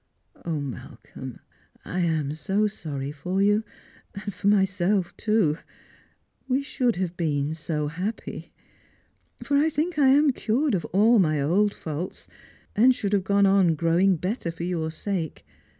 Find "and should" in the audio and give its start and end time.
12.75-13.13